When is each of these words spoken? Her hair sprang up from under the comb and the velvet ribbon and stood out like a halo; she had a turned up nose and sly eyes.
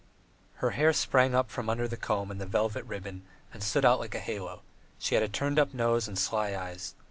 Her 0.55 0.71
hair 0.71 0.93
sprang 0.93 1.35
up 1.35 1.51
from 1.51 1.69
under 1.69 1.87
the 1.87 1.95
comb 1.95 2.31
and 2.31 2.41
the 2.41 2.47
velvet 2.47 2.83
ribbon 2.85 3.21
and 3.53 3.61
stood 3.61 3.85
out 3.85 3.99
like 3.99 4.15
a 4.15 4.19
halo; 4.19 4.63
she 4.97 5.13
had 5.13 5.23
a 5.23 5.29
turned 5.29 5.59
up 5.59 5.75
nose 5.75 6.07
and 6.07 6.17
sly 6.17 6.55
eyes. 6.55 6.95